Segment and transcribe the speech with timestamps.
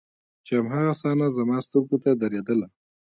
[0.45, 2.67] چې هماغه صحنه زما سترګو ته درېدله.